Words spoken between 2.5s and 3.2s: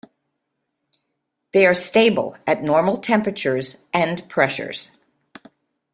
normal